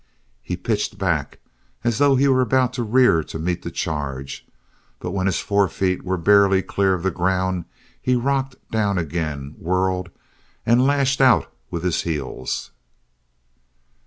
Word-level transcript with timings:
He 0.41 0.57
pitched 0.57 0.97
back, 0.97 1.37
as 1.83 1.99
though 1.99 2.15
he 2.15 2.27
were 2.27 2.41
about 2.41 2.73
to 2.73 2.81
rear 2.81 3.21
to 3.25 3.37
meet 3.37 3.61
the 3.61 3.69
charge, 3.69 4.47
but 4.99 5.11
when 5.11 5.27
his 5.27 5.37
fore 5.39 5.67
feet 5.67 6.01
were 6.03 6.17
barely 6.17 6.63
clear 6.63 6.95
of 6.95 7.03
the 7.03 7.11
ground 7.11 7.65
he 8.01 8.15
rocked 8.15 8.55
down 8.71 8.97
again, 8.97 9.53
whirled, 9.59 10.09
and 10.65 10.87
lashed 10.87 11.21
out 11.21 11.53
with 11.69 11.83
his 11.83 12.01
heels. 12.01 12.71